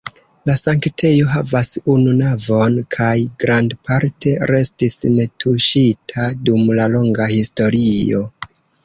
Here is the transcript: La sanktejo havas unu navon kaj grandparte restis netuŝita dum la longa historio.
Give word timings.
La 0.49 0.53
sanktejo 0.59 1.25
havas 1.33 1.67
unu 1.95 2.15
navon 2.21 2.79
kaj 2.95 3.09
grandparte 3.43 4.33
restis 4.53 4.97
netuŝita 5.19 6.27
dum 6.49 6.65
la 6.81 6.89
longa 6.95 7.29
historio. 7.35 8.25